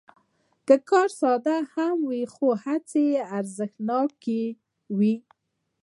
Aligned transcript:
که 0.67 0.75
کار 0.89 1.07
ساده 1.21 1.55
هم 1.73 1.97
وي، 2.09 2.23
خو 2.33 2.47
هڅې 2.63 3.01
یې 3.13 3.21
ارزښتناکوي. 3.37 5.15